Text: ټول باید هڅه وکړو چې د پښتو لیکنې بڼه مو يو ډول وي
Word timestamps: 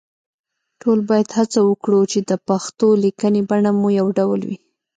ټول 0.81 0.99
باید 1.09 1.27
هڅه 1.37 1.59
وکړو 1.69 2.01
چې 2.11 2.19
د 2.29 2.31
پښتو 2.47 2.87
لیکنې 3.03 3.41
بڼه 3.49 3.71
مو 3.79 3.87
يو 3.99 4.07
ډول 4.19 4.39
وي 4.47 4.57